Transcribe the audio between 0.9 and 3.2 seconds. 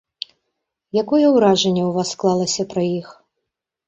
Якое ўражанне ў вас склалася пра іх?